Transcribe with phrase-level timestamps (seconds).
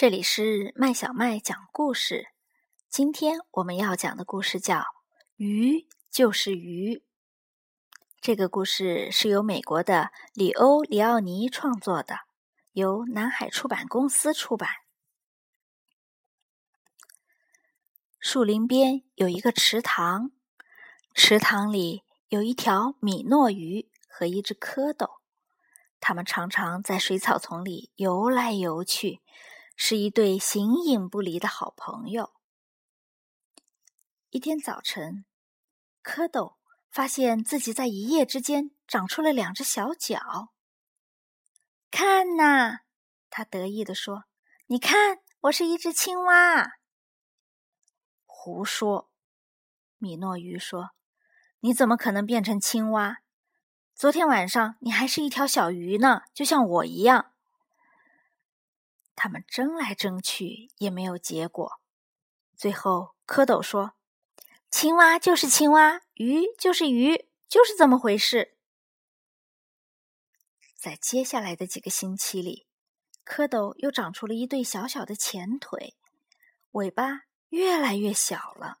[0.00, 2.28] 这里是麦小麦讲故事。
[2.88, 4.78] 今天我们要讲的故事叫
[5.36, 6.94] 《鱼就是鱼》。
[8.18, 12.20] 这个故事是由美国的里欧·里奥尼创作的，
[12.72, 14.70] 由南海出版公司出版。
[18.18, 20.30] 树林边有一个池塘，
[21.12, 25.18] 池塘里有一条米诺鱼和一只蝌蚪，
[26.00, 29.20] 它们常常在水草丛里游来游去。
[29.82, 32.34] 是一对形影不离的好朋友。
[34.28, 35.24] 一天早晨，
[36.04, 36.56] 蝌蚪
[36.90, 40.52] 发现自己在一夜之间长出了两只小脚。
[41.90, 42.80] 看呐，
[43.30, 44.24] 他得意地说
[44.68, 46.72] ：“你看，我是一只青蛙。”
[48.26, 49.10] 胡说！
[49.96, 50.90] 米诺鱼说
[51.60, 53.20] ：“你怎么可能变成青蛙？
[53.94, 57.29] 昨天晚上你还是一条小鱼呢，就像我一样。”
[59.22, 61.78] 他们争来争去也没有结果，
[62.56, 63.92] 最后蝌蚪说
[64.72, 68.56] ：“青蛙就是青蛙，鱼就是鱼，就是这么回事。”
[70.74, 72.66] 在接下来的几个星期里，
[73.26, 75.94] 蝌蚪又长出了一对小小的前腿，
[76.70, 78.78] 尾巴越来越小了。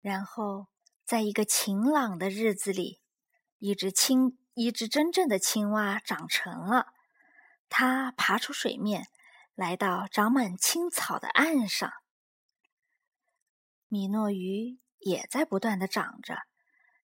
[0.00, 0.68] 然后，
[1.04, 3.00] 在一个晴朗的日子里，
[3.58, 6.92] 一只青一只真正的青蛙长成了。
[7.68, 9.08] 它爬出水面，
[9.54, 11.92] 来到长满青草的岸上。
[13.88, 16.42] 米诺鱼也在不断的长着，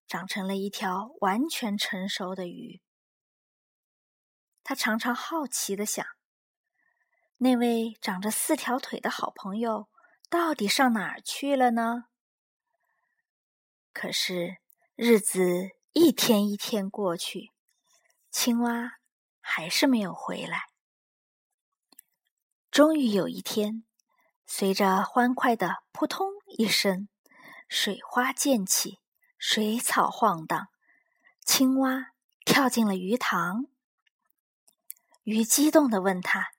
[0.07, 2.81] 长成了一条完全成熟的鱼。
[4.65, 6.07] 他常常好奇的想：
[7.39, 9.89] 那位长着四条腿的好朋友
[10.31, 12.05] 到底上哪儿去了呢？
[13.93, 14.57] 可是
[14.95, 17.53] 日子一天一天过去，
[18.31, 19.02] 青蛙。
[19.43, 20.69] 还是没有回来。
[22.71, 23.85] 终于有一天，
[24.47, 27.09] 随着欢快的扑通一声，
[27.69, 29.01] 水花溅起，
[29.37, 30.69] 水草晃荡，
[31.45, 32.13] 青蛙
[32.47, 33.67] 跳进了鱼塘。
[35.25, 36.53] 鱼激动的问他：“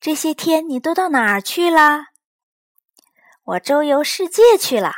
[0.00, 2.06] 这些天你都到哪儿去了
[3.44, 4.94] ？”“我周游世界去了，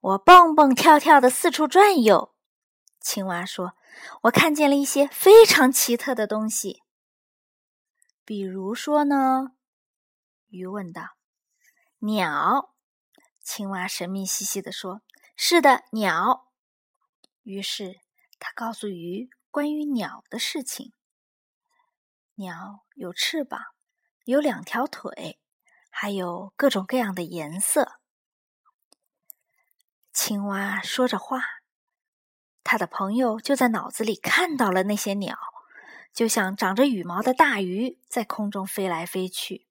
[0.00, 2.33] 我蹦蹦跳跳的四处转悠。”
[3.04, 3.76] 青蛙说。
[4.22, 6.82] 我看见了一些非常奇特的东西，
[8.24, 9.52] 比如说呢？
[10.48, 11.16] 鱼问道。
[12.00, 12.74] 鸟，
[13.40, 15.02] 青蛙神秘兮兮地说
[15.36, 16.50] ：“是的，鸟。”
[17.44, 18.00] 于是
[18.40, 20.92] 他告诉鱼关于鸟的事情。
[22.34, 23.60] 鸟有翅膀，
[24.24, 25.38] 有两条腿，
[25.88, 28.00] 还有各种各样的颜色。
[30.12, 31.63] 青蛙说着话。
[32.64, 35.36] 他的朋友就在脑子里看到了那些鸟，
[36.14, 39.66] 就像长着羽毛的大鱼在空中飞来飞去。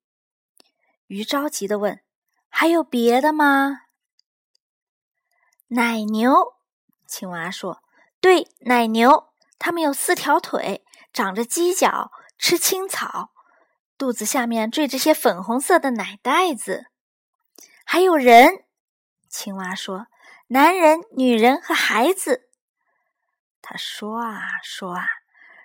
[1.08, 2.02] 鱼着急的问
[2.48, 3.82] ：“还有别的吗？”
[5.70, 6.54] 奶牛，
[7.08, 7.82] 青蛙说
[8.22, 13.32] ：“对，奶牛，它们有四条腿，长着犄角，吃青草，
[13.98, 16.86] 肚子下面缀着些粉红色的奶袋子。”
[17.84, 18.64] 还有人，
[19.28, 20.08] 青蛙说
[20.48, 22.50] ：“男人、女人和孩子。”
[23.64, 25.08] 他说啊说啊，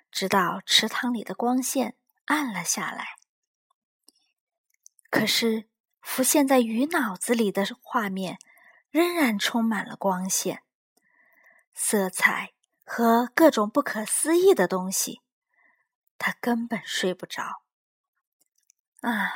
[0.09, 1.95] 直到池塘里的光线
[2.25, 3.17] 暗了下来。
[5.09, 5.67] 可是
[6.01, 8.39] 浮现在鱼脑子里的画面
[8.89, 10.63] 仍然充满了光线、
[11.73, 12.53] 色彩
[12.85, 15.21] 和各种不可思议的东西。
[16.17, 17.63] 他根本睡不着。
[19.01, 19.33] 啊，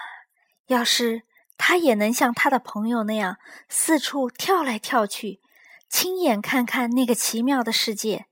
[0.68, 1.23] 要是
[1.57, 3.38] 他也能像他的朋友那样
[3.68, 5.41] 四处跳来跳去，
[5.90, 8.28] 亲眼看看那个奇妙的世界！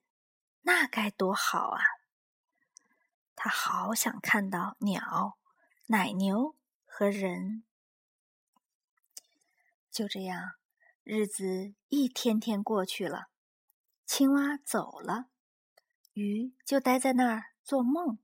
[0.64, 1.82] 那该多好啊！
[3.36, 5.38] 他好想看到鸟、
[5.88, 6.56] 奶牛
[6.86, 7.64] 和人。
[9.92, 10.54] 就这样，
[11.04, 13.30] 日子一天天过去了。
[14.06, 15.26] 青蛙走了，
[16.14, 18.20] 鱼就待在那儿做梦。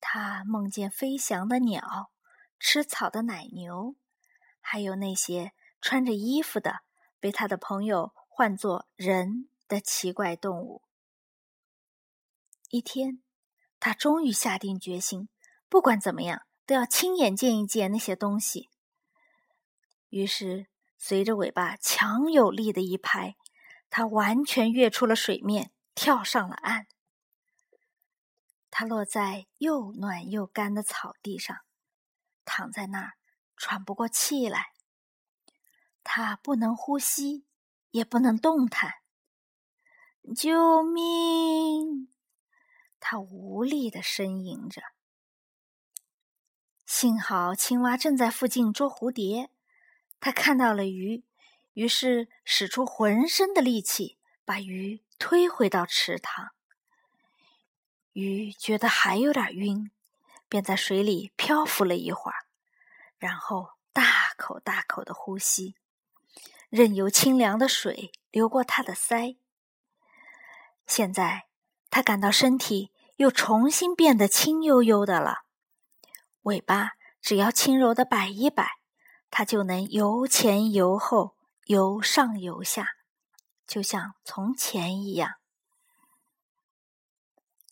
[0.00, 2.10] 他梦见飞翔的鸟、
[2.58, 3.96] 吃草的奶牛，
[4.60, 6.80] 还有那些穿着衣服的、
[7.20, 10.82] 被他的朋友唤作人的奇怪动物。
[12.76, 13.22] 一天，
[13.80, 15.30] 他终于下定决心，
[15.66, 18.68] 不管怎么样，都要亲眼见一见那些东西。
[20.10, 20.66] 于是，
[20.98, 23.36] 随着尾巴强有力的一拍，
[23.88, 26.86] 他完全跃出了水面，跳上了岸。
[28.70, 31.56] 他落在又暖又干的草地上，
[32.44, 33.14] 躺在那儿
[33.56, 34.66] 喘不过气来。
[36.04, 37.46] 他不能呼吸，
[37.90, 38.96] 也不能动弹。
[40.36, 42.12] 救命！
[43.08, 44.82] 他无力的呻吟着。
[46.84, 49.48] 幸好青蛙正在附近捉蝴蝶，
[50.18, 51.22] 它看到了鱼，
[51.74, 56.50] 于是使出浑身的力气把鱼推回到池塘。
[58.12, 59.92] 鱼觉得还有点晕，
[60.48, 62.46] 便在水里漂浮了一会儿，
[63.18, 65.76] 然后大口大口的呼吸，
[66.70, 69.36] 任由清凉的水流过它的腮。
[70.88, 71.46] 现在，
[71.88, 75.40] 它感到身体又重新变得轻悠悠的了。
[76.42, 78.78] 尾巴只要轻柔的摆一摆，
[79.30, 82.90] 它就能由前由后、由上由下，
[83.66, 85.34] 就像从前一样。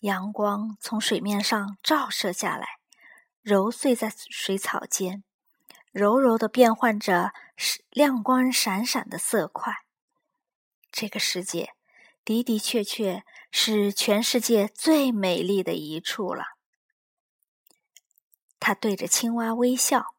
[0.01, 2.79] 阳光从水面上照射下来，
[3.41, 5.25] 揉碎在水草间，
[5.93, 7.33] 柔柔的变换着
[7.91, 9.73] 亮光闪闪的色块。
[10.91, 11.75] 这个世界
[12.25, 16.57] 的的确确是全世界最美丽的一处了。
[18.59, 20.15] 他对着青蛙微笑，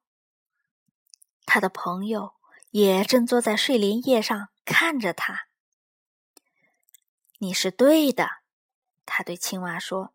[1.45, 2.35] 他的朋友
[2.69, 5.47] 也正坐在睡莲叶上看着他。
[7.39, 8.29] 你是对的，
[9.05, 10.13] 他对青蛙说：“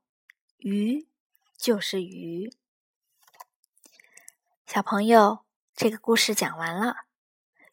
[0.58, 1.08] 鱼
[1.56, 2.54] 就是鱼。”
[4.64, 5.44] 小朋友，
[5.74, 7.06] 这个故事讲完了。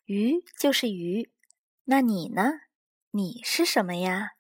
[0.06, 1.32] 鱼就是鱼，
[1.84, 2.67] 那你呢？
[3.14, 4.37] 你是什么呀？